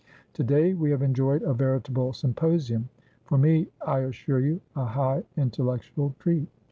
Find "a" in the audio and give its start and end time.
1.43-1.53, 4.75-4.83